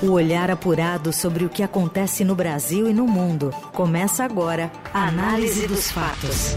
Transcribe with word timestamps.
O 0.00 0.12
olhar 0.12 0.48
apurado 0.48 1.12
sobre 1.12 1.44
o 1.44 1.48
que 1.48 1.60
acontece 1.60 2.24
no 2.24 2.36
Brasil 2.36 2.88
e 2.88 2.94
no 2.94 3.04
mundo. 3.04 3.50
Começa 3.72 4.22
agora 4.22 4.70
a 4.94 5.08
Análise 5.08 5.66
dos 5.66 5.90
Fatos. 5.90 6.54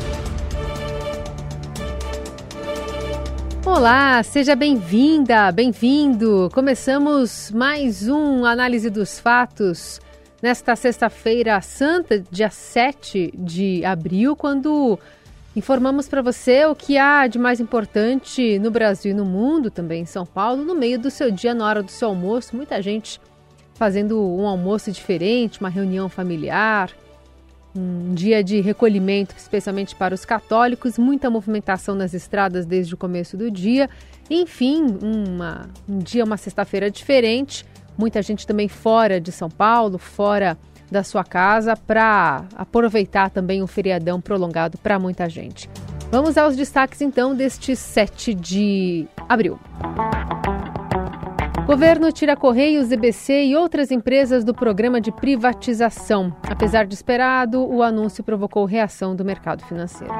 Olá, 3.65 4.21
seja 4.21 4.55
bem-vinda, 4.55 5.51
bem-vindo. 5.51 6.51
Começamos 6.53 7.49
mais 7.49 8.07
um 8.07 8.45
Análise 8.45 8.91
dos 8.91 9.19
Fatos 9.19 9.99
nesta 10.39 10.75
sexta-feira 10.75 11.59
santa, 11.61 12.23
dia 12.29 12.51
7 12.51 13.33
de 13.35 13.83
abril, 13.83 14.35
quando 14.35 14.99
Informamos 15.53 16.07
para 16.07 16.21
você 16.21 16.65
o 16.65 16.73
que 16.73 16.97
há 16.97 17.27
de 17.27 17.37
mais 17.37 17.59
importante 17.59 18.57
no 18.59 18.71
Brasil 18.71 19.11
e 19.11 19.13
no 19.13 19.25
mundo, 19.25 19.69
também 19.69 20.03
em 20.03 20.05
São 20.05 20.25
Paulo, 20.25 20.63
no 20.63 20.73
meio 20.73 20.97
do 20.97 21.11
seu 21.11 21.29
dia, 21.29 21.53
na 21.53 21.67
hora 21.67 21.83
do 21.83 21.91
seu 21.91 22.07
almoço. 22.07 22.55
Muita 22.55 22.81
gente 22.81 23.19
fazendo 23.81 24.23
um 24.23 24.45
almoço 24.45 24.91
diferente, 24.91 25.59
uma 25.59 25.67
reunião 25.67 26.07
familiar, 26.07 26.91
um 27.75 28.13
dia 28.13 28.43
de 28.43 28.61
recolhimento, 28.61 29.33
especialmente 29.35 29.95
para 29.95 30.13
os 30.13 30.23
católicos, 30.23 30.99
muita 30.99 31.31
movimentação 31.31 31.95
nas 31.95 32.13
estradas 32.13 32.63
desde 32.63 32.93
o 32.93 32.97
começo 32.97 33.35
do 33.35 33.49
dia. 33.49 33.89
Enfim, 34.29 34.85
uma, 35.01 35.67
um 35.89 35.97
dia, 35.97 36.23
uma 36.23 36.37
sexta-feira 36.37 36.91
diferente. 36.91 37.65
Muita 37.97 38.21
gente 38.21 38.45
também 38.45 38.67
fora 38.67 39.19
de 39.19 39.31
São 39.31 39.49
Paulo, 39.49 39.97
fora 39.97 40.55
da 40.91 41.03
sua 41.03 41.23
casa 41.23 41.75
para 41.75 42.45
aproveitar 42.55 43.31
também 43.31 43.63
um 43.63 43.67
feriadão 43.67 44.21
prolongado 44.21 44.77
para 44.77 44.99
muita 44.99 45.27
gente. 45.27 45.67
Vamos 46.11 46.37
aos 46.37 46.55
destaques 46.55 47.01
então 47.01 47.33
deste 47.33 47.75
7 47.75 48.35
de 48.35 49.07
abril. 49.27 49.59
Governo 51.71 52.11
tira 52.11 52.35
Correios, 52.35 52.91
EBC 52.91 53.45
e 53.45 53.55
outras 53.55 53.91
empresas 53.91 54.43
do 54.43 54.53
programa 54.53 54.99
de 54.99 55.09
privatização. 55.09 56.35
Apesar 56.43 56.85
de 56.85 56.93
esperado, 56.93 57.65
o 57.65 57.81
anúncio 57.81 58.25
provocou 58.25 58.65
reação 58.65 59.15
do 59.15 59.23
mercado 59.23 59.63
financeiro. 59.63 60.13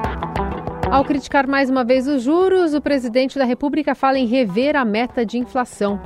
Ao 0.90 1.04
criticar 1.04 1.46
mais 1.46 1.68
uma 1.68 1.84
vez 1.84 2.08
os 2.08 2.22
juros, 2.22 2.72
o 2.72 2.80
presidente 2.80 3.38
da 3.38 3.44
República 3.44 3.94
fala 3.94 4.18
em 4.18 4.24
rever 4.24 4.76
a 4.76 4.82
meta 4.82 5.26
de 5.26 5.36
inflação. 5.36 6.00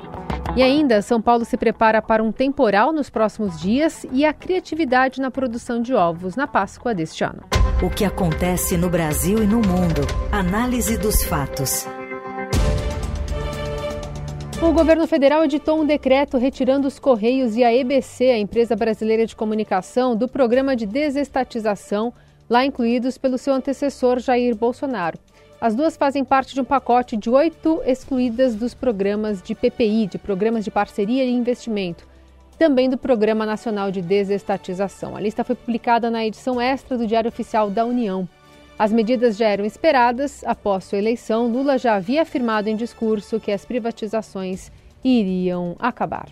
E 0.57 0.65
ainda, 0.65 1.01
São 1.01 1.23
Paulo 1.23 1.45
se 1.45 1.57
prepara 1.57 2.03
para 2.03 2.25
um 2.25 2.33
temporal 2.33 2.93
nos 2.93 3.09
próximos 3.09 3.61
dias 3.61 4.05
e 4.11 4.25
a 4.25 4.33
criatividade 4.33 5.21
na 5.21 5.31
produção 5.31 5.81
de 5.81 5.95
ovos 5.95 6.35
na 6.35 6.49
Páscoa 6.49 6.93
deste 6.93 7.23
ano. 7.23 7.45
O 7.81 7.89
que 7.89 8.05
acontece 8.05 8.77
no 8.77 8.91
Brasil 8.91 9.45
e 9.45 9.47
no 9.47 9.59
mundo. 9.59 10.01
Análise 10.33 10.99
dos 10.99 11.23
fatos. 11.23 11.87
O 14.63 14.73
governo 14.73 15.07
federal 15.07 15.45
editou 15.45 15.81
um 15.81 15.85
decreto 15.85 16.39
retirando 16.39 16.89
os 16.89 16.99
Correios 16.99 17.57
e 17.57 17.63
a 17.63 17.73
EBC, 17.73 18.31
a 18.31 18.39
empresa 18.39 18.75
brasileira 18.75 19.27
de 19.27 19.37
comunicação, 19.37 20.17
do 20.17 20.27
programa 20.27 20.75
de 20.75 20.87
desestatização, 20.87 22.13
lá 22.49 22.65
incluídos 22.65 23.19
pelo 23.19 23.37
seu 23.37 23.53
antecessor 23.53 24.19
Jair 24.19 24.57
Bolsonaro. 24.57 25.19
As 25.61 25.75
duas 25.75 25.95
fazem 25.97 26.25
parte 26.25 26.55
de 26.55 26.61
um 26.61 26.65
pacote 26.65 27.19
de 27.19 27.29
oito 27.29 27.83
excluídas 27.85 28.55
dos 28.55 28.73
programas 28.73 29.43
de 29.43 29.55
PPI, 29.55 30.07
de 30.07 30.19
Programas 30.19 30.65
de 30.65 30.71
Parceria 30.71 31.25
e 31.25 31.33
Investimento, 31.33 32.07
também 32.59 32.89
do 32.89 32.97
Programa 32.97 33.45
Nacional 33.45 33.91
de 33.91 34.01
Desestatização. 34.01 35.15
A 35.15 35.21
lista 35.21 35.45
foi 35.45 35.55
publicada 35.55 36.11
na 36.11 36.25
edição 36.25 36.59
extra 36.59 36.97
do 36.97 37.07
Diário 37.07 37.29
Oficial 37.29 37.69
da 37.69 37.85
União. 37.85 38.27
As 38.79 38.93
medidas 38.93 39.39
já 39.39 39.49
eram 39.49 39.65
esperadas. 39.65 40.45
Após 40.45 40.85
sua 40.85 40.99
eleição, 40.99 41.49
Lula 41.49 41.79
já 41.79 41.95
havia 41.95 42.21
afirmado 42.21 42.69
em 42.69 42.77
discurso 42.77 43.41
que 43.41 43.51
as 43.51 43.65
privatizações 43.65 44.71
iriam 45.03 45.77
acabar. 45.79 46.29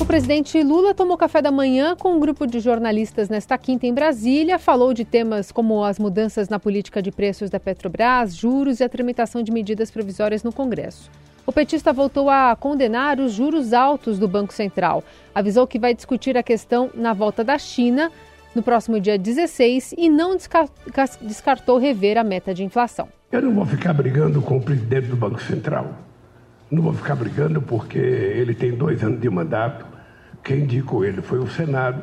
O 0.00 0.06
presidente 0.06 0.62
Lula 0.62 0.94
tomou 0.94 1.16
café 1.16 1.42
da 1.42 1.50
manhã 1.50 1.96
com 1.96 2.14
um 2.14 2.20
grupo 2.20 2.46
de 2.46 2.60
jornalistas 2.60 3.28
nesta 3.28 3.58
quinta 3.58 3.86
em 3.86 3.94
Brasília. 3.94 4.58
Falou 4.58 4.94
de 4.94 5.04
temas 5.04 5.50
como 5.50 5.82
as 5.82 5.98
mudanças 5.98 6.48
na 6.48 6.58
política 6.58 7.02
de 7.02 7.10
preços 7.10 7.50
da 7.50 7.58
Petrobras, 7.58 8.34
juros 8.34 8.78
e 8.78 8.84
a 8.84 8.88
tramitação 8.88 9.42
de 9.42 9.50
medidas 9.50 9.90
provisórias 9.90 10.44
no 10.44 10.52
Congresso. 10.52 11.10
O 11.44 11.52
petista 11.52 11.92
voltou 11.92 12.30
a 12.30 12.54
condenar 12.54 13.18
os 13.18 13.32
juros 13.32 13.72
altos 13.72 14.20
do 14.20 14.28
Banco 14.28 14.52
Central. 14.52 15.02
Avisou 15.34 15.66
que 15.66 15.78
vai 15.78 15.92
discutir 15.92 16.36
a 16.36 16.42
questão 16.42 16.90
na 16.94 17.12
volta 17.12 17.42
da 17.42 17.58
China 17.58 18.12
no 18.54 18.62
próximo 18.62 19.00
dia 19.00 19.18
16 19.18 19.94
e 19.96 20.08
não 20.08 20.36
descartou 20.36 21.78
rever 21.78 22.18
a 22.18 22.24
meta 22.24 22.52
de 22.52 22.64
inflação. 22.64 23.08
Eu 23.30 23.42
não 23.42 23.54
vou 23.54 23.66
ficar 23.66 23.92
brigando 23.92 24.42
com 24.42 24.58
o 24.58 24.62
presidente 24.62 25.08
do 25.08 25.16
Banco 25.16 25.40
Central. 25.42 25.98
Não 26.70 26.82
vou 26.82 26.92
ficar 26.92 27.14
brigando 27.14 27.60
porque 27.62 27.98
ele 27.98 28.54
tem 28.54 28.72
dois 28.72 29.02
anos 29.02 29.20
de 29.20 29.30
mandato 29.30 29.92
quem 30.42 30.60
indicou 30.60 31.04
ele 31.04 31.22
foi 31.22 31.38
o 31.38 31.46
Senado, 31.46 32.02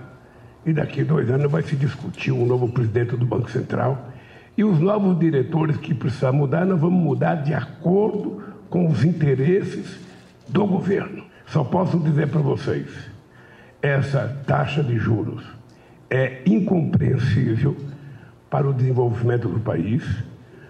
e 0.65 0.71
daqui 0.71 1.03
dois 1.03 1.29
anos 1.29 1.51
vai 1.51 1.61
se 1.61 1.75
discutir 1.75 2.31
um 2.31 2.45
novo 2.45 2.69
presidente 2.69 3.15
do 3.15 3.25
Banco 3.25 3.49
Central. 3.49 4.09
E 4.57 4.63
os 4.63 4.79
novos 4.79 5.17
diretores 5.19 5.77
que 5.77 5.93
precisam 5.93 6.33
mudar, 6.33 6.65
nós 6.65 6.79
vamos 6.79 7.01
mudar 7.01 7.35
de 7.35 7.53
acordo 7.53 8.43
com 8.69 8.87
os 8.87 9.03
interesses 9.03 9.99
do 10.47 10.65
governo. 10.65 11.23
Só 11.47 11.63
posso 11.63 11.97
dizer 11.99 12.27
para 12.27 12.41
vocês: 12.41 12.87
essa 13.81 14.41
taxa 14.45 14.83
de 14.83 14.97
juros 14.97 15.43
é 16.09 16.41
incompreensível 16.45 17.75
para 18.49 18.67
o 18.67 18.73
desenvolvimento 18.73 19.47
do 19.47 19.59
país. 19.59 20.03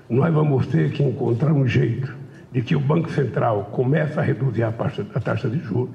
Nós 0.10 0.34
vamos 0.34 0.68
ter 0.68 0.92
que 0.92 1.04
encontrar 1.04 1.54
um 1.54 1.68
jeito 1.68 2.14
de 2.52 2.62
que 2.62 2.76
o 2.76 2.80
Banco 2.80 3.10
Central 3.12 3.70
comece 3.72 4.20
a 4.20 4.22
reduzir 4.22 4.64
a 4.64 4.72
taxa, 4.72 5.06
a 5.14 5.20
taxa 5.20 5.50
de 5.50 5.60
juros 5.60 5.92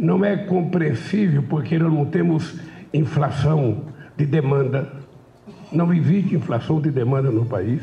não 0.00 0.24
é 0.24 0.34
compreensível 0.34 1.42
porque 1.42 1.78
nós 1.78 1.92
não 1.92 2.06
temos 2.06 2.58
inflação 2.92 3.84
de 4.16 4.24
demanda. 4.24 4.90
Não 5.70 5.92
existe 5.92 6.34
inflação 6.34 6.80
de 6.80 6.90
demanda 6.90 7.30
no 7.30 7.44
país. 7.44 7.82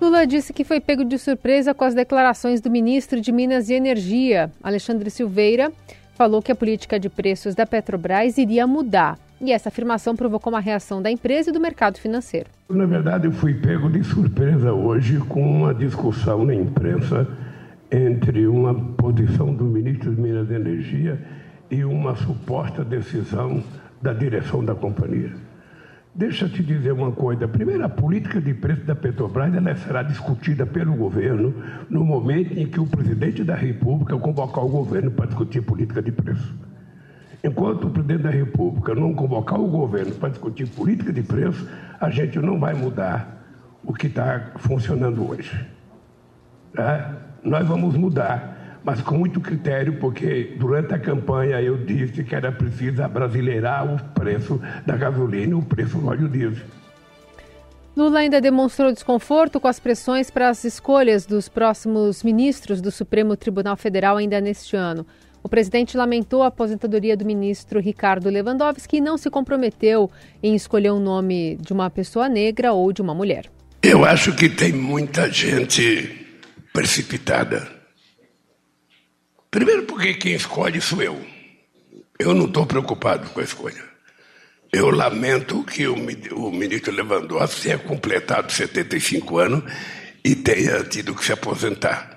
Lula 0.00 0.26
disse 0.26 0.52
que 0.52 0.62
foi 0.62 0.80
pego 0.80 1.04
de 1.04 1.18
surpresa 1.18 1.72
com 1.72 1.84
as 1.84 1.94
declarações 1.94 2.60
do 2.60 2.70
ministro 2.70 3.20
de 3.20 3.32
Minas 3.32 3.70
e 3.70 3.74
Energia, 3.74 4.52
Alexandre 4.62 5.08
Silveira, 5.08 5.72
falou 6.14 6.42
que 6.42 6.52
a 6.52 6.54
política 6.54 7.00
de 7.00 7.08
preços 7.08 7.54
da 7.54 7.64
Petrobras 7.64 8.36
iria 8.36 8.66
mudar. 8.66 9.18
E 9.40 9.52
essa 9.52 9.68
afirmação 9.68 10.14
provocou 10.14 10.52
uma 10.52 10.60
reação 10.60 11.02
da 11.02 11.10
empresa 11.10 11.50
e 11.50 11.52
do 11.52 11.60
mercado 11.60 11.98
financeiro. 11.98 12.48
Na 12.68 12.86
verdade, 12.86 13.26
eu 13.26 13.32
fui 13.32 13.54
pego 13.54 13.90
de 13.90 14.02
surpresa 14.04 14.72
hoje 14.72 15.18
com 15.18 15.42
uma 15.42 15.74
discussão 15.74 16.44
na 16.44 16.54
imprensa 16.54 17.26
entre 17.90 18.46
uma 18.46 18.74
posição 18.74 19.54
do 19.54 19.64
ministro 19.64 20.14
de 20.14 20.20
Minas 20.20 20.50
e 20.50 20.54
Energia 20.54 21.20
e 21.70 21.84
uma 21.84 22.16
suposta 22.16 22.84
decisão 22.84 23.62
da 24.00 24.12
direção 24.12 24.64
da 24.64 24.74
companhia. 24.74 25.32
Deixa 26.14 26.44
eu 26.44 26.48
te 26.48 26.62
dizer 26.62 26.92
uma 26.92 27.10
coisa. 27.10 27.48
Primeiro, 27.48 27.84
a 27.84 27.88
política 27.88 28.40
de 28.40 28.54
preço 28.54 28.82
da 28.82 28.94
Petrobras 28.94 29.52
ela 29.52 29.74
será 29.74 30.02
discutida 30.02 30.64
pelo 30.64 30.94
governo 30.94 31.52
no 31.90 32.04
momento 32.04 32.56
em 32.56 32.66
que 32.66 32.78
o 32.78 32.86
presidente 32.86 33.42
da 33.42 33.56
República 33.56 34.16
convocar 34.16 34.64
o 34.64 34.68
governo 34.68 35.10
para 35.10 35.26
discutir 35.26 35.62
política 35.62 36.00
de 36.00 36.12
preço. 36.12 36.54
Enquanto 37.44 37.88
o 37.88 37.90
presidente 37.90 38.22
da 38.22 38.30
República 38.30 38.94
não 38.94 39.14
convocar 39.14 39.60
o 39.60 39.68
governo 39.68 40.14
para 40.14 40.30
discutir 40.30 40.66
política 40.66 41.12
de 41.12 41.22
preço, 41.22 41.68
a 42.00 42.10
gente 42.10 42.38
não 42.38 42.58
vai 42.58 42.74
mudar 42.74 43.44
o 43.84 43.92
que 43.92 44.06
está 44.06 44.52
funcionando 44.56 45.28
hoje. 45.30 45.54
Tá? 46.74 47.20
nós 47.44 47.66
vamos 47.68 47.94
mudar, 47.96 48.80
mas 48.82 49.00
com 49.02 49.18
muito 49.18 49.40
critério, 49.40 49.98
porque 49.98 50.56
durante 50.58 50.94
a 50.94 50.98
campanha 50.98 51.60
eu 51.60 51.76
disse 51.76 52.24
que 52.24 52.34
era 52.34 52.50
preciso 52.50 53.02
abrasileirar 53.02 53.84
o 53.94 53.98
preço 54.14 54.60
da 54.86 54.96
gasolina 54.96 55.52
e 55.52 55.54
o 55.54 55.62
preço 55.62 55.98
do 55.98 56.08
óleo 56.08 56.28
diesel. 56.28 56.64
Lula 57.96 58.20
ainda 58.20 58.40
demonstrou 58.40 58.90
desconforto 58.90 59.60
com 59.60 59.68
as 59.68 59.78
pressões 59.78 60.28
para 60.28 60.48
as 60.48 60.64
escolhas 60.64 61.26
dos 61.26 61.48
próximos 61.48 62.24
ministros 62.24 62.80
do 62.80 62.90
Supremo 62.90 63.36
Tribunal 63.36 63.76
Federal 63.76 64.16
ainda 64.16 64.40
neste 64.40 64.74
ano. 64.74 65.06
O 65.44 65.48
presidente 65.48 65.94
lamentou 65.94 66.42
a 66.42 66.46
aposentadoria 66.46 67.14
do 67.14 67.26
ministro 67.26 67.78
Ricardo 67.78 68.30
Lewandowski 68.30 68.96
e 68.96 69.00
não 69.00 69.18
se 69.18 69.28
comprometeu 69.28 70.10
em 70.42 70.54
escolher 70.54 70.90
o 70.90 70.96
um 70.96 71.00
nome 71.00 71.58
de 71.60 71.70
uma 71.70 71.90
pessoa 71.90 72.30
negra 72.30 72.72
ou 72.72 72.90
de 72.94 73.02
uma 73.02 73.14
mulher. 73.14 73.50
Eu 73.82 74.06
acho 74.06 74.34
que 74.34 74.48
tem 74.48 74.72
muita 74.72 75.30
gente 75.30 76.26
precipitada. 76.72 77.68
Primeiro, 79.50 79.82
porque 79.82 80.14
quem 80.14 80.32
escolhe 80.32 80.80
sou 80.80 81.02
eu. 81.02 81.20
Eu 82.18 82.32
não 82.32 82.46
estou 82.46 82.64
preocupado 82.64 83.28
com 83.28 83.40
a 83.40 83.44
escolha. 83.44 83.84
Eu 84.72 84.90
lamento 84.90 85.62
que 85.62 85.86
o, 85.86 85.94
o 85.94 86.50
ministro 86.50 86.90
Lewandowski 86.90 87.64
tenha 87.64 87.78
completado 87.78 88.50
75 88.50 89.38
anos 89.38 89.62
e 90.24 90.34
tenha 90.34 90.82
tido 90.84 91.14
que 91.14 91.22
se 91.22 91.34
aposentar. 91.34 92.13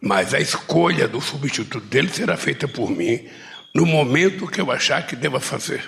Mas 0.00 0.34
a 0.34 0.40
escolha 0.40 1.08
do 1.08 1.20
substituto 1.20 1.80
dele 1.80 2.08
será 2.08 2.36
feita 2.36 2.68
por 2.68 2.90
mim 2.90 3.28
no 3.74 3.84
momento 3.84 4.46
que 4.46 4.60
eu 4.60 4.70
achar 4.70 5.06
que 5.06 5.16
deva 5.16 5.40
fazer. 5.40 5.82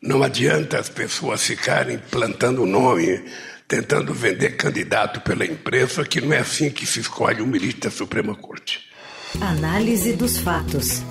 Não 0.00 0.22
adianta 0.22 0.78
as 0.78 0.88
pessoas 0.88 1.42
ficarem 1.42 1.98
plantando 1.98 2.64
nome, 2.66 3.24
tentando 3.66 4.14
vender 4.14 4.56
candidato 4.56 5.20
pela 5.20 5.44
imprensa, 5.44 6.04
que 6.04 6.20
não 6.20 6.32
é 6.32 6.38
assim 6.38 6.70
que 6.70 6.86
se 6.86 7.00
escolhe 7.00 7.42
um 7.42 7.46
ministro 7.46 7.82
da 7.82 7.90
Suprema 7.90 8.34
Corte. 8.34 8.86
Análise 9.40 10.12
dos 10.12 10.38
fatos. 10.38 11.02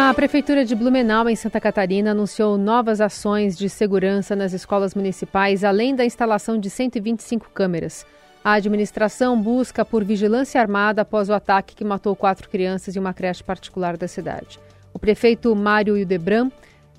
A 0.00 0.14
Prefeitura 0.14 0.64
de 0.64 0.76
Blumenau, 0.76 1.28
em 1.28 1.34
Santa 1.34 1.60
Catarina, 1.60 2.12
anunciou 2.12 2.56
novas 2.56 3.00
ações 3.00 3.58
de 3.58 3.68
segurança 3.68 4.36
nas 4.36 4.52
escolas 4.52 4.94
municipais, 4.94 5.64
além 5.64 5.92
da 5.92 6.04
instalação 6.04 6.56
de 6.56 6.70
125 6.70 7.50
câmeras. 7.50 8.06
A 8.44 8.52
administração 8.52 9.38
busca 9.42 9.84
por 9.84 10.04
vigilância 10.04 10.60
armada 10.60 11.02
após 11.02 11.28
o 11.28 11.34
ataque 11.34 11.74
que 11.74 11.84
matou 11.84 12.14
quatro 12.14 12.48
crianças 12.48 12.94
em 12.94 13.00
uma 13.00 13.12
creche 13.12 13.42
particular 13.42 13.96
da 13.96 14.06
cidade. 14.06 14.60
O 14.94 15.00
prefeito 15.00 15.54
Mário 15.56 15.96
Hildebran 15.96 16.48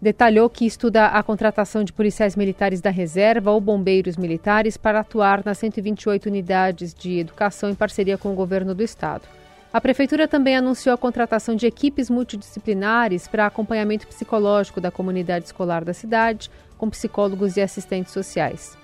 detalhou 0.01 0.49
que 0.49 0.65
estuda 0.65 1.05
a 1.05 1.23
contratação 1.23 1.85
de 1.85 1.93
policiais 1.93 2.35
militares 2.35 2.81
da 2.81 2.89
reserva 2.89 3.49
ou 3.49 3.61
bombeiros 3.61 4.17
militares 4.17 4.75
para 4.75 4.99
atuar 4.99 5.41
nas 5.45 5.57
128 5.57 6.25
unidades 6.25 6.93
de 6.93 7.17
educação 7.19 7.69
em 7.69 7.75
parceria 7.75 8.17
com 8.17 8.33
o 8.33 8.35
governo 8.35 8.75
do 8.75 8.83
estado. 8.83 9.23
A 9.71 9.79
prefeitura 9.79 10.27
também 10.27 10.57
anunciou 10.57 10.95
a 10.95 10.97
contratação 10.97 11.55
de 11.55 11.67
equipes 11.67 12.09
multidisciplinares 12.09 13.27
para 13.27 13.45
acompanhamento 13.45 14.07
psicológico 14.07 14.81
da 14.81 14.89
comunidade 14.89 15.45
escolar 15.45 15.85
da 15.85 15.93
cidade, 15.93 16.49
com 16.75 16.89
psicólogos 16.89 17.55
e 17.55 17.61
assistentes 17.61 18.11
sociais. 18.11 18.75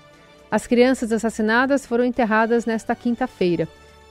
As 0.48 0.64
crianças 0.64 1.10
assassinadas 1.10 1.84
foram 1.84 2.04
enterradas 2.04 2.66
nesta 2.66 2.94
quinta-feira. 2.94 3.66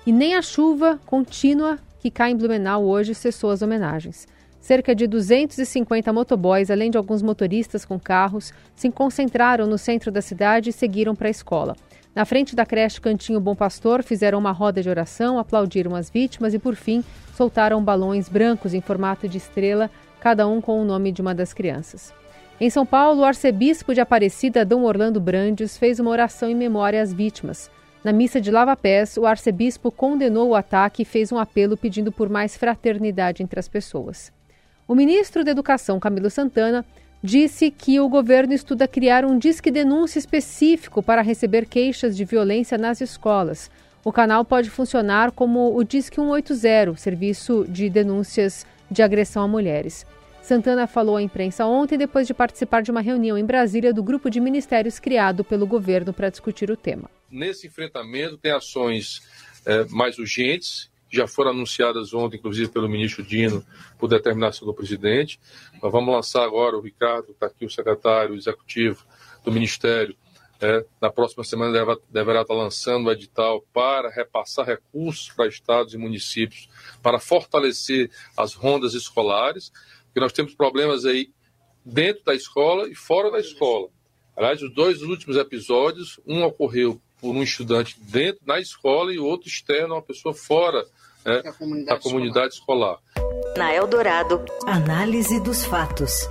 E 0.06 0.12
nem 0.12 0.36
a 0.36 0.42
chuva 0.42 1.00
contínua 1.06 1.80
que 2.02 2.12
cai 2.12 2.32
em 2.32 2.36
Blumenau 2.36 2.84
hoje 2.84 3.16
cessou 3.16 3.52
as 3.52 3.62
homenagens. 3.62 4.28
Cerca 4.60 4.94
de 4.94 5.08
250 5.08 6.12
motoboys, 6.12 6.70
além 6.70 6.92
de 6.92 6.98
alguns 6.98 7.22
motoristas 7.22 7.86
com 7.86 7.98
carros, 7.98 8.52
se 8.76 8.92
concentraram 8.92 9.66
no 9.66 9.78
centro 9.78 10.12
da 10.12 10.22
cidade 10.22 10.72
e 10.72 10.74
seguiram 10.74 11.16
para 11.16 11.30
a 11.30 11.32
escola. 11.32 11.76
Na 12.16 12.24
frente 12.24 12.56
da 12.56 12.66
creche 12.66 13.02
Cantinho 13.02 13.42
Bom 13.42 13.54
Pastor, 13.54 14.02
fizeram 14.02 14.40
uma 14.40 14.54
roda 14.54 14.82
de 14.82 14.90
oração, 14.90 15.38
aplaudiram 15.38 15.94
as 15.94 16.10
vítimas 16.10 16.54
e, 16.54 16.60
por 16.60 16.74
fim, 16.74 17.04
soltaram 17.36 17.84
balões 17.84 18.30
brancos 18.30 18.74
em 18.74 18.80
formato 18.80 19.28
de 19.28 19.38
estrela, 19.38 19.92
cada 20.22 20.48
um 20.48 20.62
com 20.62 20.82
o 20.82 20.86
nome 20.86 21.12
de 21.12 21.22
uma 21.22 21.36
das 21.36 21.52
crianças. 21.52 22.14
Em 22.58 22.70
São 22.70 22.86
Paulo, 22.86 23.20
o 23.20 23.26
arcebispo 23.26 23.94
de 23.94 24.00
Aparecida, 24.00 24.64
Dom 24.64 24.84
Orlando 24.84 25.20
Brandes, 25.20 25.78
fez 25.78 26.00
uma 26.00 26.10
oração 26.10 26.50
em 26.50 26.56
memória 26.56 27.02
às 27.02 27.12
vítimas. 27.12 27.70
Na 28.02 28.14
missa 28.14 28.40
de 28.40 28.50
lava-pés, 28.50 29.18
o 29.18 29.26
arcebispo 29.26 29.92
condenou 29.92 30.50
o 30.50 30.56
ataque 30.56 31.02
e 31.02 31.06
fez 31.06 31.34
um 31.34 31.38
apelo 31.38 31.76
pedindo 31.76 32.14
por 32.14 32.30
mais 32.30 32.56
fraternidade 32.56 33.44
entre 33.44 33.60
as 33.60 33.68
pessoas. 33.68 34.32
O 34.88 34.96
ministro 34.96 35.44
da 35.44 35.52
Educação, 35.52 36.00
Camilo 36.00 36.30
Santana, 36.30 36.86
disse 37.26 37.72
que 37.72 38.00
o 38.00 38.08
governo 38.08 38.54
estuda 38.54 38.88
criar 38.88 39.26
um 39.26 39.38
disque 39.38 39.72
denúncia 39.72 40.20
específico 40.20 41.02
para 41.02 41.22
receber 41.22 41.66
queixas 41.66 42.16
de 42.16 42.24
violência 42.24 42.78
nas 42.78 43.02
escolas. 43.02 43.70
O 44.04 44.12
canal 44.12 44.46
pode 44.46 44.70
funcionar 44.70 45.32
como 45.32 45.76
o 45.76 45.84
Disque 45.84 46.18
180, 46.18 46.96
serviço 46.96 47.66
de 47.68 47.90
denúncias 47.90 48.66
de 48.90 49.02
agressão 49.02 49.44
a 49.44 49.48
mulheres. 49.48 50.06
Santana 50.44 50.86
falou 50.86 51.18
à 51.18 51.24
imprensa 51.24 51.66
ontem, 51.66 51.98
depois 51.98 52.28
de 52.28 52.34
participar 52.34 52.84
de 52.84 52.92
uma 52.92 53.02
reunião 53.02 53.36
em 53.36 53.44
Brasília 53.44 53.92
do 53.92 54.04
grupo 54.04 54.30
de 54.30 54.40
ministérios 54.40 55.00
criado 55.00 55.44
pelo 55.44 55.66
governo 55.66 56.14
para 56.14 56.30
discutir 56.30 56.70
o 56.70 56.78
tema. 56.78 57.10
Nesse 57.32 57.66
enfrentamento, 57.66 58.38
tem 58.38 58.52
ações 58.52 59.24
é, 59.66 59.86
mais 59.86 60.20
urgentes, 60.20 60.88
já 61.16 61.28
foram 61.28 61.52
anunciadas 61.52 62.14
ontem, 62.14 62.38
inclusive 62.38 62.70
pelo 62.72 62.90
ministro 62.90 63.24
Dino, 63.24 63.66
por 63.98 64.08
determinação 64.08 64.68
do 64.68 64.74
presidente. 64.74 65.40
Nós 65.82 65.92
vamos 65.92 66.14
lançar 66.14 66.44
agora, 66.44 66.78
o 66.78 66.82
Ricardo, 66.82 67.32
está 67.32 67.48
aqui 67.48 67.66
o 67.66 67.70
secretário 67.70 68.36
executivo 68.36 69.06
do 69.44 69.52
Ministério, 69.52 70.16
é, 70.62 70.86
na 71.02 71.10
próxima 71.10 71.44
semana 71.44 71.74
deve, 71.74 72.00
deverá 72.10 72.42
estar 72.42 72.54
lançando 72.54 73.08
o 73.08 73.12
edital 73.12 73.62
para 73.74 74.10
repassar 74.10 74.66
recursos 74.66 75.30
para 75.36 75.48
estados 75.48 75.94
e 75.94 75.98
municípios 75.98 76.70
para 77.04 77.20
fortalecer 77.20 78.10
as 78.38 78.54
rondas 78.54 78.94
escolares 78.94 79.70
porque 80.16 80.22
nós 80.22 80.32
temos 80.32 80.56
problemas 80.56 81.04
aí 81.04 81.30
dentro 81.84 82.24
da 82.24 82.34
escola 82.34 82.88
e 82.88 82.96
fora 82.96 83.30
da 83.30 83.38
escola. 83.38 83.90
Aliás, 84.34 84.62
os 84.62 84.74
dois 84.74 85.02
últimos 85.02 85.36
episódios, 85.36 86.22
um 86.26 86.42
ocorreu 86.42 87.02
por 87.22 87.36
um 87.36 87.44
estudante 87.44 87.98
dentro 88.00 88.46
da 88.46 88.60
escola 88.60 89.14
e 89.14 89.20
o 89.20 89.26
outro 89.26 89.48
externo, 89.48 89.96
uma 89.96 90.02
pessoa 90.02 90.34
fora 90.34 90.86
né, 91.26 91.42
da 91.42 91.54
comunidade, 91.54 91.98
da 91.98 92.04
comunidade 92.04 92.54
escolar. 92.54 93.00
escolar. 93.16 93.58
Na 93.58 93.74
Eldorado, 93.74 94.44
análise 94.68 95.40
dos 95.40 95.66
fatos. 95.66 96.28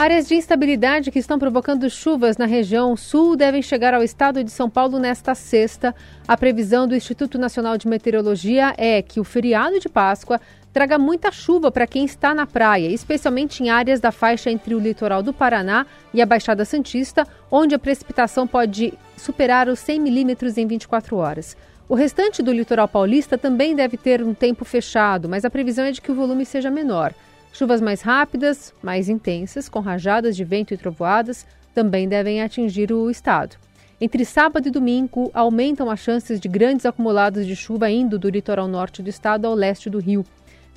Áreas 0.00 0.26
de 0.26 0.34
instabilidade 0.34 1.10
que 1.10 1.18
estão 1.18 1.38
provocando 1.38 1.90
chuvas 1.90 2.38
na 2.38 2.46
região 2.46 2.96
sul 2.96 3.36
devem 3.36 3.60
chegar 3.60 3.92
ao 3.92 4.02
estado 4.02 4.42
de 4.42 4.50
São 4.50 4.70
Paulo 4.70 4.98
nesta 4.98 5.34
sexta. 5.34 5.94
A 6.26 6.38
previsão 6.38 6.88
do 6.88 6.96
Instituto 6.96 7.38
Nacional 7.38 7.76
de 7.76 7.86
Meteorologia 7.86 8.72
é 8.78 9.02
que 9.02 9.20
o 9.20 9.24
feriado 9.24 9.78
de 9.78 9.90
Páscoa 9.90 10.40
traga 10.72 10.98
muita 10.98 11.32
chuva 11.32 11.70
para 11.70 11.86
quem 11.86 12.04
está 12.04 12.34
na 12.34 12.46
praia, 12.46 12.88
especialmente 12.88 13.62
em 13.62 13.70
áreas 13.70 14.00
da 14.00 14.12
faixa 14.12 14.50
entre 14.50 14.74
o 14.74 14.78
litoral 14.78 15.22
do 15.22 15.32
Paraná 15.32 15.86
e 16.14 16.22
a 16.22 16.26
Baixada 16.26 16.64
Santista, 16.64 17.26
onde 17.50 17.74
a 17.74 17.78
precipitação 17.78 18.46
pode 18.46 18.94
superar 19.16 19.68
os 19.68 19.78
100 19.80 20.00
milímetros 20.00 20.56
em 20.56 20.66
24 20.66 21.16
horas. 21.16 21.56
O 21.88 21.94
restante 21.94 22.40
do 22.40 22.52
litoral 22.52 22.86
paulista 22.86 23.36
também 23.36 23.74
deve 23.74 23.96
ter 23.96 24.22
um 24.22 24.32
tempo 24.32 24.64
fechado, 24.64 25.28
mas 25.28 25.44
a 25.44 25.50
previsão 25.50 25.84
é 25.84 25.90
de 25.90 26.00
que 26.00 26.12
o 26.12 26.14
volume 26.14 26.46
seja 26.46 26.70
menor. 26.70 27.12
Chuvas 27.52 27.80
mais 27.80 28.00
rápidas, 28.00 28.72
mais 28.80 29.08
intensas, 29.08 29.68
com 29.68 29.80
rajadas 29.80 30.36
de 30.36 30.44
vento 30.44 30.72
e 30.72 30.76
trovoadas, 30.76 31.44
também 31.74 32.08
devem 32.08 32.42
atingir 32.42 32.92
o 32.92 33.10
estado. 33.10 33.56
Entre 34.00 34.24
sábado 34.24 34.66
e 34.66 34.70
domingo, 34.70 35.30
aumentam 35.34 35.90
as 35.90 36.00
chances 36.00 36.40
de 36.40 36.48
grandes 36.48 36.86
acumulados 36.86 37.44
de 37.44 37.54
chuva 37.54 37.90
indo 37.90 38.18
do 38.18 38.30
litoral 38.30 38.66
norte 38.66 39.02
do 39.02 39.10
estado 39.10 39.46
ao 39.46 39.54
leste 39.54 39.90
do 39.90 39.98
Rio. 39.98 40.24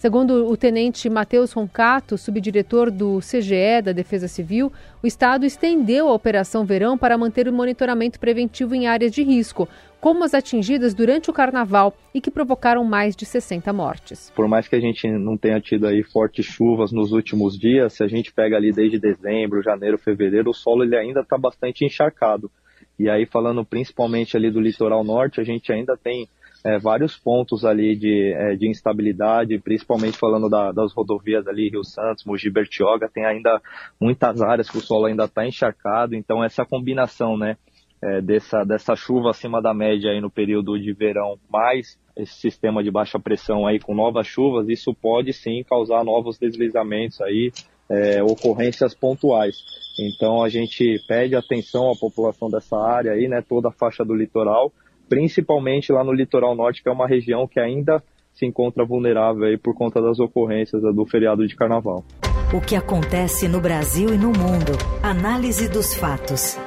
Segundo 0.03 0.49
o 0.49 0.57
tenente 0.57 1.09
Matheus 1.09 1.53
Roncato, 1.53 2.17
subdiretor 2.17 2.91
do 2.91 3.19
CGE 3.19 3.81
da 3.81 3.93
Defesa 3.93 4.27
Civil, 4.27 4.69
o 5.01 5.07
Estado 5.07 5.45
estendeu 5.45 6.09
a 6.09 6.13
Operação 6.13 6.65
Verão 6.65 6.97
para 6.97 7.17
manter 7.17 7.47
o 7.47 7.53
monitoramento 7.53 8.19
preventivo 8.19 8.75
em 8.75 8.85
áreas 8.85 9.13
de 9.13 9.23
risco, 9.23 9.65
como 10.01 10.25
as 10.25 10.33
atingidas 10.33 10.93
durante 10.93 11.29
o 11.29 11.33
carnaval 11.33 11.95
e 12.13 12.19
que 12.19 12.29
provocaram 12.29 12.83
mais 12.83 13.15
de 13.15 13.25
60 13.25 13.71
mortes. 13.71 14.29
Por 14.35 14.45
mais 14.45 14.67
que 14.67 14.75
a 14.75 14.81
gente 14.81 15.09
não 15.09 15.37
tenha 15.37 15.61
tido 15.61 15.87
aí 15.87 16.03
fortes 16.03 16.45
chuvas 16.45 16.91
nos 16.91 17.13
últimos 17.13 17.57
dias, 17.57 17.93
se 17.93 18.03
a 18.03 18.07
gente 18.09 18.33
pega 18.33 18.57
ali 18.57 18.73
desde 18.73 18.99
dezembro, 18.99 19.63
janeiro, 19.63 19.97
fevereiro, 19.97 20.49
o 20.49 20.53
solo 20.53 20.83
ele 20.83 20.97
ainda 20.97 21.21
está 21.21 21.37
bastante 21.37 21.85
encharcado. 21.85 22.51
E 22.99 23.09
aí 23.09 23.25
falando 23.25 23.63
principalmente 23.63 24.35
ali 24.35 24.51
do 24.51 24.59
litoral 24.59 25.01
norte, 25.01 25.39
a 25.39 25.45
gente 25.45 25.71
ainda 25.71 25.95
tem 25.95 26.27
é, 26.63 26.79
vários 26.79 27.17
pontos 27.17 27.65
ali 27.65 27.95
de, 27.95 28.31
é, 28.33 28.55
de 28.55 28.69
instabilidade, 28.69 29.59
principalmente 29.59 30.17
falando 30.17 30.49
da, 30.49 30.71
das 30.71 30.93
rodovias 30.93 31.47
ali, 31.47 31.69
Rio 31.69 31.83
Santos, 31.83 32.23
Mogi 32.23 32.49
Bertioga, 32.49 33.09
tem 33.13 33.25
ainda 33.25 33.61
muitas 33.99 34.41
áreas 34.41 34.69
que 34.69 34.77
o 34.77 34.81
solo 34.81 35.07
ainda 35.07 35.25
está 35.25 35.45
encharcado, 35.45 36.15
então 36.15 36.43
essa 36.43 36.65
combinação, 36.65 37.37
né, 37.37 37.57
é, 38.01 38.21
dessa, 38.21 38.63
dessa 38.63 38.95
chuva 38.95 39.31
acima 39.31 39.61
da 39.61 39.73
média 39.73 40.11
aí 40.11 40.21
no 40.21 40.29
período 40.29 40.79
de 40.79 40.93
verão, 40.93 41.37
mais 41.49 41.99
esse 42.15 42.33
sistema 42.33 42.83
de 42.83 42.91
baixa 42.91 43.19
pressão 43.19 43.65
aí 43.67 43.79
com 43.79 43.93
novas 43.93 44.27
chuvas, 44.27 44.69
isso 44.69 44.93
pode 44.93 45.33
sim 45.33 45.63
causar 45.63 46.03
novos 46.03 46.37
deslizamentos 46.37 47.19
aí, 47.21 47.51
é, 47.89 48.23
ocorrências 48.23 48.93
pontuais. 48.93 49.57
Então 49.99 50.43
a 50.43 50.49
gente 50.49 51.03
pede 51.07 51.35
atenção 51.35 51.91
à 51.91 51.95
população 51.95 52.49
dessa 52.49 52.77
área 52.77 53.11
aí, 53.11 53.27
né, 53.27 53.41
toda 53.41 53.69
a 53.69 53.71
faixa 53.71 54.05
do 54.05 54.13
litoral, 54.13 54.71
principalmente 55.13 55.91
lá 55.91 56.03
no 56.03 56.11
litoral 56.11 56.55
norte, 56.55 56.81
que 56.81 56.89
é 56.89 56.91
uma 56.91 57.07
região 57.07 57.47
que 57.47 57.59
ainda 57.59 58.03
se 58.33 58.47
encontra 58.47 58.83
vulnerável 58.83 59.43
aí 59.43 59.59
por 59.59 59.75
conta 59.75 60.01
das 60.01 60.19
ocorrências 60.19 60.81
do 60.81 61.05
feriado 61.05 61.47
de 61.47 61.55
carnaval. 61.55 62.03
O 62.51 62.59
que 62.59 62.75
acontece 62.75 63.47
no 63.47 63.61
Brasil 63.61 64.11
e 64.11 64.17
no 64.17 64.29
mundo. 64.29 64.71
Análise 65.03 65.69
dos 65.69 65.93
fatos. 65.93 66.57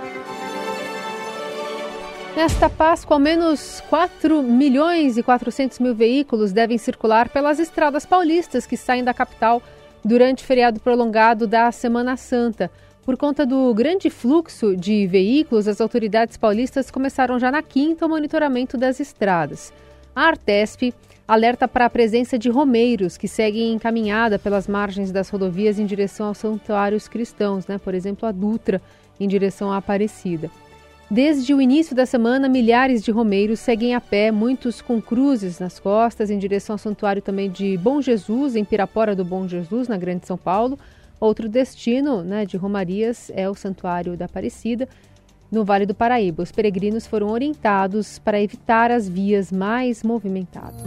Nesta 2.37 2.71
Páscoa, 2.71 3.17
ao 3.17 3.21
menos 3.21 3.81
4 3.91 4.41
milhões 4.45 5.19
e 5.19 5.25
400 5.25 5.81
mil 5.81 5.93
veículos 5.93 6.53
devem 6.53 6.79
circular 6.79 7.29
pelas 7.29 7.59
estradas 7.59 8.07
paulistas 8.07 8.65
que 8.65 8.77
saem 8.77 9.03
da 9.03 9.13
capital 9.13 9.61
durante 10.05 10.45
o 10.45 10.47
feriado 10.47 10.79
prolongado 10.79 11.49
da 11.49 11.73
Semana 11.73 12.17
Santa. 12.17 12.71
Por 13.07 13.17
conta 13.17 13.47
do 13.47 13.73
grande 13.73 14.11
fluxo 14.11 14.77
de 14.77 15.07
veículos, 15.07 15.69
as 15.69 15.81
autoridades 15.81 16.37
paulistas 16.37 16.91
começaram 16.91 17.39
já 17.39 17.53
na 17.53 17.63
quinta 17.63 18.05
o 18.05 18.09
monitoramento 18.09 18.77
das 18.77 18.99
estradas. 18.99 19.73
A 20.13 20.23
Artesp 20.23 20.93
alerta 21.27 21.69
para 21.69 21.87
a 21.87 21.91
presença 21.91 22.37
de 22.37 22.51
romeiros 22.51 23.17
que 23.17 23.29
seguem 23.29 23.75
encaminhada 23.75 24.41
pelas 24.41 24.67
margens 24.67 25.13
das 25.13 25.29
rodovias 25.29 25.79
em 25.79 25.87
direção 25.87 26.27
aos 26.27 26.39
santuários 26.39 27.07
cristãos, 27.07 27.69
né? 27.69 27.79
por 27.79 27.95
exemplo, 27.95 28.29
a 28.29 28.33
Dutra, 28.33 28.83
em 29.21 29.29
direção 29.29 29.71
à 29.71 29.77
Aparecida. 29.77 30.51
Desde 31.09 31.55
o 31.55 31.63
início 31.63 31.95
da 31.95 32.07
semana, 32.07 32.49
milhares 32.49 33.05
de 33.05 33.13
romeiros 33.13 33.61
seguem 33.61 33.95
a 33.95 34.01
pé, 34.01 34.33
muitos 34.33 34.83
com 34.83 35.01
cruzes 35.01 35.61
nas 35.61 35.79
costas, 35.79 36.29
em 36.29 36.39
direção 36.41 36.75
ao 36.75 36.79
santuário 36.79 37.23
também 37.23 37.49
de 37.49 37.77
Bom 37.77 38.03
Jesus, 38.03 38.57
em 38.57 38.65
Pirapora 38.65 39.15
do 39.15 39.25
Bom 39.25 39.47
Jesus, 39.47 39.87
na 39.87 39.97
Grande 39.97 40.27
São 40.27 40.37
Paulo, 40.37 40.77
Outro 41.19 41.49
destino 41.49 42.23
né, 42.23 42.45
de 42.45 42.57
romarias 42.57 43.31
é 43.35 43.49
o 43.49 43.55
Santuário 43.55 44.17
da 44.17 44.27
Aparecida. 44.27 44.89
no 45.51 45.65
Vale 45.65 45.87
do 45.87 45.95
Paraíba. 45.95 46.43
Os 46.43 46.51
peregrinos 46.53 47.07
foram 47.07 47.29
orientados 47.29 48.19
para 48.19 48.41
evitar 48.41 48.91
as 48.91 49.09
vias 49.09 49.53
mais 49.53 50.03
movimentadas. 50.03 50.83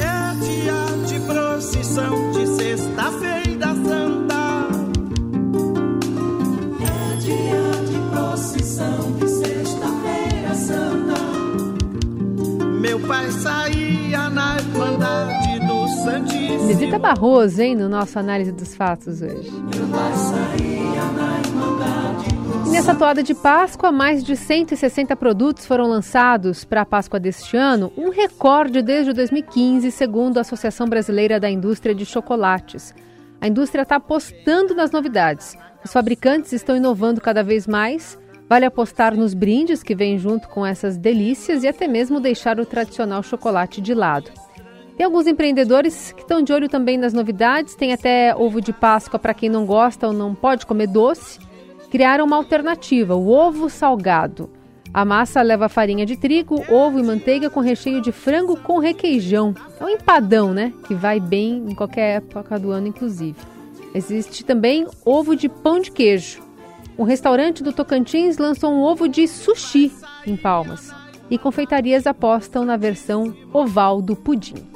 É 0.00 0.34
dia 0.40 1.06
de 1.06 1.20
procissão 1.26 2.32
de 2.32 2.46
sexta-feira 2.46 3.74
santa. 3.74 4.68
É 6.80 7.16
dia 7.16 7.70
de 7.86 7.98
procissão 8.10 9.12
de 9.18 9.28
sexta-feira 9.28 10.54
santa. 10.54 11.20
Meu 12.80 12.98
pai 13.06 13.30
saía 13.30 14.30
na 14.30 14.56
irmandade. 14.56 15.21
Visita 16.66 16.98
Barroso, 16.98 17.62
hein, 17.62 17.76
no 17.76 17.88
nosso 17.88 18.18
análise 18.18 18.50
dos 18.50 18.74
fatos 18.74 19.22
hoje. 19.22 19.50
E 22.66 22.70
nessa 22.70 22.94
toada 22.94 23.22
de 23.22 23.34
Páscoa, 23.34 23.92
mais 23.92 24.24
de 24.24 24.34
160 24.34 25.14
produtos 25.14 25.64
foram 25.66 25.86
lançados 25.86 26.64
para 26.64 26.80
a 26.80 26.86
Páscoa 26.86 27.20
deste 27.20 27.56
ano, 27.56 27.92
um 27.96 28.10
recorde 28.10 28.82
desde 28.82 29.12
2015, 29.12 29.90
segundo 29.90 30.38
a 30.38 30.40
Associação 30.40 30.88
Brasileira 30.88 31.38
da 31.38 31.50
Indústria 31.50 31.94
de 31.94 32.04
Chocolates. 32.04 32.94
A 33.40 33.46
indústria 33.46 33.82
está 33.82 33.96
apostando 33.96 34.74
nas 34.74 34.90
novidades. 34.90 35.56
Os 35.84 35.92
fabricantes 35.92 36.52
estão 36.52 36.76
inovando 36.76 37.20
cada 37.20 37.42
vez 37.42 37.66
mais. 37.66 38.18
Vale 38.48 38.64
apostar 38.64 39.16
nos 39.16 39.34
brindes 39.34 39.82
que 39.82 39.94
vêm 39.94 40.18
junto 40.18 40.48
com 40.48 40.64
essas 40.64 40.96
delícias 40.96 41.62
e 41.62 41.68
até 41.68 41.86
mesmo 41.86 42.20
deixar 42.20 42.58
o 42.60 42.66
tradicional 42.66 43.22
chocolate 43.22 43.80
de 43.80 43.94
lado. 43.94 44.30
Tem 45.02 45.06
alguns 45.06 45.26
empreendedores 45.26 46.12
que 46.12 46.22
estão 46.22 46.40
de 46.40 46.52
olho 46.52 46.68
também 46.68 46.96
nas 46.96 47.12
novidades, 47.12 47.74
tem 47.74 47.92
até 47.92 48.36
ovo 48.36 48.60
de 48.60 48.72
Páscoa 48.72 49.18
para 49.18 49.34
quem 49.34 49.48
não 49.48 49.66
gosta 49.66 50.06
ou 50.06 50.12
não 50.12 50.32
pode 50.32 50.64
comer 50.64 50.86
doce. 50.86 51.40
Criaram 51.90 52.24
uma 52.24 52.36
alternativa, 52.36 53.16
o 53.16 53.28
ovo 53.28 53.68
salgado. 53.68 54.48
A 54.94 55.04
massa 55.04 55.42
leva 55.42 55.68
farinha 55.68 56.06
de 56.06 56.16
trigo, 56.16 56.62
ovo 56.72 57.00
e 57.00 57.02
manteiga 57.02 57.50
com 57.50 57.58
recheio 57.58 58.00
de 58.00 58.12
frango 58.12 58.56
com 58.60 58.78
requeijão. 58.78 59.52
É 59.80 59.84
um 59.84 59.88
empadão, 59.88 60.54
né? 60.54 60.72
Que 60.86 60.94
vai 60.94 61.18
bem 61.18 61.64
em 61.68 61.74
qualquer 61.74 62.18
época 62.18 62.56
do 62.56 62.70
ano, 62.70 62.86
inclusive. 62.86 63.34
Existe 63.92 64.44
também 64.44 64.86
ovo 65.04 65.34
de 65.34 65.48
pão 65.48 65.80
de 65.80 65.90
queijo. 65.90 66.40
Um 66.96 67.02
restaurante 67.02 67.60
do 67.60 67.72
Tocantins 67.72 68.38
lançou 68.38 68.72
um 68.72 68.82
ovo 68.82 69.08
de 69.08 69.26
sushi 69.26 69.90
em 70.24 70.36
Palmas. 70.36 70.92
E 71.28 71.36
confeitarias 71.36 72.06
apostam 72.06 72.64
na 72.64 72.76
versão 72.76 73.34
oval 73.52 74.00
do 74.00 74.14
pudim. 74.14 74.70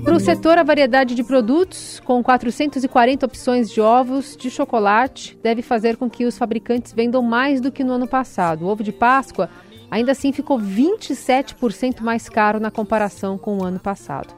Para 0.00 0.16
o 0.16 0.20
setor, 0.20 0.58
a 0.58 0.62
variedade 0.62 1.14
de 1.14 1.22
produtos, 1.22 2.00
com 2.00 2.22
440 2.22 3.26
opções 3.26 3.70
de 3.70 3.80
ovos 3.80 4.36
de 4.36 4.50
chocolate, 4.50 5.38
deve 5.42 5.62
fazer 5.62 5.96
com 5.96 6.10
que 6.10 6.24
os 6.24 6.36
fabricantes 6.36 6.92
vendam 6.92 7.22
mais 7.22 7.60
do 7.60 7.70
que 7.70 7.84
no 7.84 7.92
ano 7.92 8.08
passado. 8.08 8.64
O 8.64 8.68
ovo 8.68 8.82
de 8.82 8.90
Páscoa 8.90 9.48
ainda 9.90 10.12
assim 10.12 10.32
ficou 10.32 10.58
27% 10.58 12.00
mais 12.00 12.28
caro 12.28 12.58
na 12.58 12.70
comparação 12.70 13.38
com 13.38 13.58
o 13.58 13.64
ano 13.64 13.78
passado. 13.78 14.34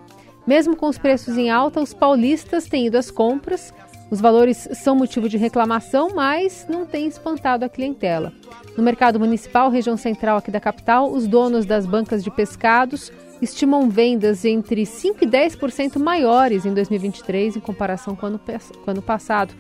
Mesmo 0.47 0.77
com 0.77 0.87
os 0.89 0.99
preços 0.99 1.39
em 1.39 1.51
alta, 1.51 1.81
os 1.81 1.95
paulistas 1.95 2.67
têm 2.67 2.87
ido 2.87 2.99
às 2.99 3.11
compras. 3.11 3.73
Os 4.11 4.21
valores 4.21 4.69
são 4.75 4.95
motivo 4.95 5.29
de 5.29 5.39
reclamação, 5.39 6.11
mas 6.15 6.67
não 6.69 6.85
tem 6.85 7.07
espantado 7.07 7.65
a 7.65 7.69
clientela. 7.69 8.33
No 8.77 8.83
mercado 8.83 9.19
municipal, 9.19 9.71
região 9.71 9.97
central 9.97 10.37
aqui 10.37 10.51
da 10.51 10.61
capital, 10.61 11.11
os 11.11 11.27
donos 11.27 11.65
das 11.65 11.87
bancas 11.87 12.23
de 12.23 12.31
pescados 12.31 13.11
estimam 13.45 13.89
vendas 13.89 14.45
entre 14.45 14.83
5% 14.83 15.23
e 15.23 15.27
10% 15.27 15.99
maiores 15.99 16.67
em 16.67 16.75
2023 16.75 17.57
em 17.57 17.61
comparação 17.61 18.17
com 18.17 18.27
o 18.27 18.29
ano, 18.29 18.41
ano 18.87 19.03
passado, 19.03 19.55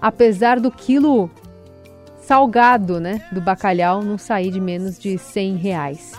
apesar 0.00 0.58
do 0.58 0.70
quilo 0.70 1.30
salgado 2.20 2.98
né, 2.98 3.22
do 3.30 3.40
bacalhau 3.40 4.02
não 4.02 4.18
sair 4.18 4.50
de 4.50 4.60
menos 4.60 4.98
de 4.98 5.16
100 5.16 5.56
reais. 5.56 6.12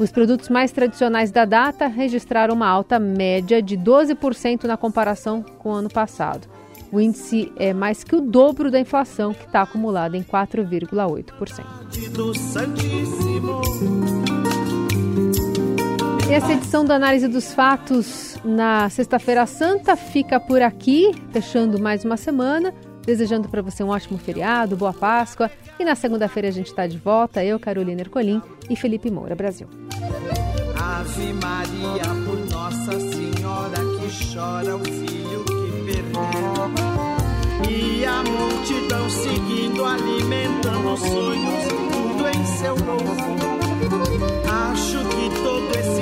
Os 0.00 0.10
produtos 0.10 0.48
mais 0.48 0.72
tradicionais 0.72 1.30
da 1.30 1.44
data 1.44 1.86
registraram 1.86 2.54
uma 2.54 2.66
alta 2.66 2.98
média 2.98 3.62
de 3.62 3.78
12% 3.78 4.64
na 4.64 4.76
comparação 4.76 5.44
com 5.58 5.70
o 5.70 5.74
ano 5.74 5.88
passado. 5.88 6.48
O 6.90 7.00
índice 7.00 7.52
é 7.56 7.72
mais 7.72 8.02
que 8.02 8.16
o 8.16 8.20
dobro 8.20 8.70
da 8.70 8.80
inflação, 8.80 9.32
que 9.32 9.46
está 9.46 9.62
acumulada 9.62 10.16
em 10.16 10.22
4,8%. 10.22 11.64
E 16.32 16.34
essa 16.34 16.50
edição 16.50 16.82
da 16.82 16.94
Análise 16.94 17.28
dos 17.28 17.52
Fatos 17.52 18.38
na 18.42 18.88
Sexta-feira 18.88 19.44
Santa 19.44 19.94
fica 19.96 20.40
por 20.40 20.62
aqui, 20.62 21.14
fechando 21.30 21.78
mais 21.78 22.06
uma 22.06 22.16
semana. 22.16 22.72
Desejando 23.04 23.50
para 23.50 23.60
você 23.60 23.84
um 23.84 23.90
ótimo 23.90 24.16
feriado, 24.16 24.74
boa 24.74 24.94
Páscoa. 24.94 25.50
E 25.78 25.84
na 25.84 25.94
segunda-feira 25.94 26.48
a 26.48 26.50
gente 26.50 26.68
está 26.68 26.86
de 26.86 26.96
volta, 26.96 27.44
eu, 27.44 27.60
Carolina 27.60 28.00
Ercolim 28.00 28.40
e 28.70 28.74
Felipe 28.74 29.10
Moura, 29.10 29.36
Brasil. 29.36 29.68
Ave 30.74 31.34
Maria, 31.34 32.02
por 32.24 32.38
Nossa 32.50 32.98
Senhora 32.98 33.76
que 33.76 34.34
chora 34.34 34.76
o 34.76 34.84
filho 34.86 35.44
que 35.44 35.84
perdeu. 35.84 36.72
E 37.70 38.06
a 38.06 38.22
multidão 38.22 39.10
seguindo, 39.10 39.84
alimentando 39.84 40.96
sonhos, 40.96 41.64
tudo 41.92 42.26
em 42.26 42.46
seu 42.56 42.74
novo. 42.76 43.52
Acho 44.72 44.98
que 44.98 45.28
todo 45.42 45.78
esse 45.78 46.01